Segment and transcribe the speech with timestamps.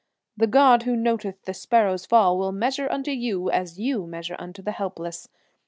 [0.35, 4.63] The God who noteth the sparrow's fall, will measure unto you as you measure unto
[4.63, 5.29] the helpless.